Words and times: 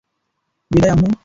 বিদায়, 0.71 0.93
আম্মু! 0.93 1.07